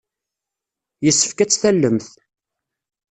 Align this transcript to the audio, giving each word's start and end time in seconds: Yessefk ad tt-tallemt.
Yessefk 1.05 1.39
ad 1.39 1.49
tt-tallemt. 1.49 2.09